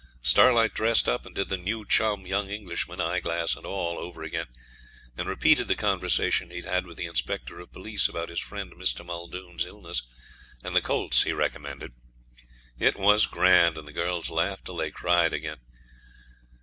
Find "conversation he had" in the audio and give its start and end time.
5.75-6.87